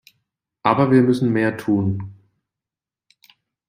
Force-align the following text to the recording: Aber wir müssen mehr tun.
Aber 0.63 0.89
wir 0.89 1.03
müssen 1.03 1.31
mehr 1.31 1.55
tun. 1.57 2.15